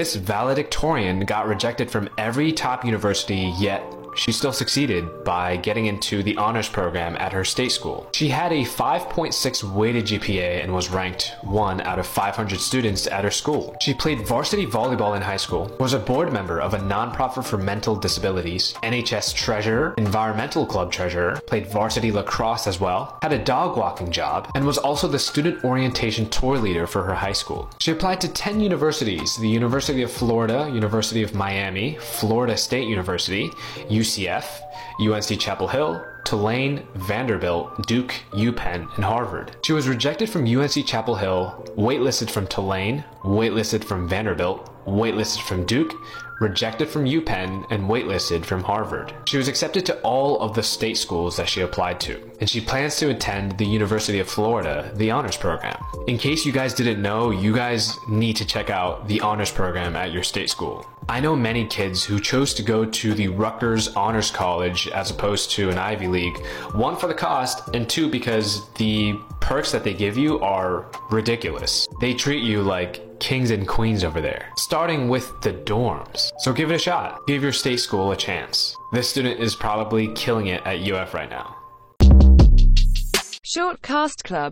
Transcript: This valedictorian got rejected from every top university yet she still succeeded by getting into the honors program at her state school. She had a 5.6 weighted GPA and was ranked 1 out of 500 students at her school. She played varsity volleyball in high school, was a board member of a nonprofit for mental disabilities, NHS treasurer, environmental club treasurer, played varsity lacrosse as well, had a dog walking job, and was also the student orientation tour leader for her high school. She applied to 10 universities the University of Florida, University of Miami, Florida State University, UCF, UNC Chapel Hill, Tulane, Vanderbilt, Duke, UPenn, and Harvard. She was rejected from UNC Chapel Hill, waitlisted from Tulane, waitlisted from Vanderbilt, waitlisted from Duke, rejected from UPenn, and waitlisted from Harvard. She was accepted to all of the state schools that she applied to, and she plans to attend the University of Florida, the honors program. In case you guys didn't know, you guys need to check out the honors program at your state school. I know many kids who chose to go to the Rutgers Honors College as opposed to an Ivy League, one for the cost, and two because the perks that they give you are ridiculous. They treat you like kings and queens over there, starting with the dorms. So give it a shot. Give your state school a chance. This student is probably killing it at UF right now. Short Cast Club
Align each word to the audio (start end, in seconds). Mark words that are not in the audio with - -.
This 0.00 0.14
valedictorian 0.14 1.26
got 1.26 1.46
rejected 1.46 1.90
from 1.90 2.08
every 2.16 2.52
top 2.52 2.86
university 2.86 3.52
yet 3.58 3.82
she 4.14 4.32
still 4.32 4.52
succeeded 4.52 5.24
by 5.24 5.56
getting 5.56 5.86
into 5.86 6.22
the 6.22 6.36
honors 6.36 6.68
program 6.68 7.16
at 7.18 7.32
her 7.32 7.44
state 7.44 7.72
school. 7.72 8.08
She 8.12 8.28
had 8.28 8.52
a 8.52 8.64
5.6 8.64 9.74
weighted 9.74 10.06
GPA 10.06 10.62
and 10.62 10.74
was 10.74 10.90
ranked 10.90 11.34
1 11.42 11.80
out 11.82 11.98
of 11.98 12.06
500 12.06 12.60
students 12.60 13.06
at 13.06 13.24
her 13.24 13.30
school. 13.30 13.76
She 13.80 13.94
played 13.94 14.26
varsity 14.26 14.66
volleyball 14.66 15.16
in 15.16 15.22
high 15.22 15.36
school, 15.36 15.70
was 15.78 15.92
a 15.92 15.98
board 15.98 16.32
member 16.32 16.60
of 16.60 16.74
a 16.74 16.78
nonprofit 16.78 17.44
for 17.44 17.58
mental 17.58 17.96
disabilities, 17.96 18.74
NHS 18.82 19.34
treasurer, 19.34 19.94
environmental 19.96 20.66
club 20.66 20.92
treasurer, 20.92 21.40
played 21.46 21.66
varsity 21.66 22.12
lacrosse 22.12 22.66
as 22.66 22.80
well, 22.80 23.18
had 23.22 23.32
a 23.32 23.44
dog 23.44 23.76
walking 23.76 24.10
job, 24.10 24.50
and 24.54 24.66
was 24.66 24.78
also 24.78 25.08
the 25.08 25.18
student 25.18 25.64
orientation 25.64 26.28
tour 26.28 26.58
leader 26.58 26.86
for 26.86 27.02
her 27.02 27.14
high 27.14 27.32
school. 27.32 27.68
She 27.78 27.92
applied 27.92 28.20
to 28.22 28.28
10 28.28 28.60
universities 28.60 29.36
the 29.36 29.48
University 29.48 30.02
of 30.02 30.10
Florida, 30.10 30.70
University 30.72 31.22
of 31.22 31.34
Miami, 31.34 31.96
Florida 31.96 32.56
State 32.56 32.88
University, 32.88 33.50
UCF, 34.00 34.46
UNC 35.00 35.38
Chapel 35.38 35.68
Hill, 35.68 36.04
Tulane, 36.30 36.86
Vanderbilt, 36.94 37.88
Duke, 37.88 38.14
UPenn, 38.30 38.88
and 38.94 39.04
Harvard. 39.04 39.56
She 39.64 39.72
was 39.72 39.88
rejected 39.88 40.30
from 40.30 40.46
UNC 40.46 40.86
Chapel 40.86 41.16
Hill, 41.16 41.66
waitlisted 41.76 42.30
from 42.30 42.46
Tulane, 42.46 43.02
waitlisted 43.24 43.82
from 43.82 44.08
Vanderbilt, 44.08 44.70
waitlisted 44.86 45.42
from 45.42 45.66
Duke, 45.66 45.92
rejected 46.40 46.88
from 46.88 47.04
UPenn, 47.04 47.66
and 47.70 47.88
waitlisted 47.88 48.44
from 48.44 48.62
Harvard. 48.62 49.12
She 49.26 49.38
was 49.38 49.48
accepted 49.48 49.84
to 49.86 50.00
all 50.02 50.38
of 50.40 50.54
the 50.54 50.62
state 50.62 50.96
schools 50.96 51.36
that 51.36 51.48
she 51.48 51.62
applied 51.62 51.98
to, 52.02 52.30
and 52.40 52.48
she 52.48 52.60
plans 52.60 52.96
to 52.98 53.10
attend 53.10 53.58
the 53.58 53.66
University 53.66 54.20
of 54.20 54.28
Florida, 54.28 54.90
the 54.94 55.10
honors 55.10 55.36
program. 55.36 55.76
In 56.06 56.16
case 56.16 56.46
you 56.46 56.52
guys 56.52 56.74
didn't 56.74 57.02
know, 57.02 57.30
you 57.30 57.52
guys 57.52 57.96
need 58.08 58.36
to 58.36 58.46
check 58.46 58.70
out 58.70 59.08
the 59.08 59.20
honors 59.20 59.50
program 59.50 59.96
at 59.96 60.12
your 60.12 60.22
state 60.22 60.48
school. 60.48 60.86
I 61.08 61.18
know 61.18 61.34
many 61.34 61.66
kids 61.66 62.04
who 62.04 62.20
chose 62.20 62.54
to 62.54 62.62
go 62.62 62.84
to 62.84 63.14
the 63.14 63.26
Rutgers 63.26 63.88
Honors 63.96 64.30
College 64.30 64.86
as 64.88 65.10
opposed 65.10 65.50
to 65.52 65.68
an 65.68 65.76
Ivy 65.76 66.06
League, 66.06 66.19
one 66.72 66.96
for 66.96 67.06
the 67.06 67.14
cost, 67.14 67.74
and 67.74 67.88
two 67.88 68.10
because 68.10 68.72
the 68.74 69.14
perks 69.40 69.72
that 69.72 69.84
they 69.84 69.94
give 69.94 70.16
you 70.16 70.38
are 70.40 70.90
ridiculous. 71.10 71.88
They 72.00 72.14
treat 72.14 72.42
you 72.42 72.62
like 72.62 73.20
kings 73.20 73.50
and 73.50 73.66
queens 73.66 74.04
over 74.04 74.20
there, 74.20 74.48
starting 74.56 75.08
with 75.08 75.30
the 75.42 75.52
dorms. 75.52 76.30
So 76.38 76.52
give 76.52 76.70
it 76.70 76.74
a 76.74 76.78
shot. 76.78 77.26
Give 77.26 77.42
your 77.42 77.52
state 77.52 77.80
school 77.80 78.12
a 78.12 78.16
chance. 78.16 78.74
This 78.92 79.08
student 79.08 79.40
is 79.40 79.54
probably 79.54 80.12
killing 80.14 80.48
it 80.48 80.66
at 80.66 80.80
UF 80.80 81.14
right 81.14 81.30
now. 81.30 81.56
Short 83.52 83.82
Cast 83.82 84.22
Club 84.22 84.48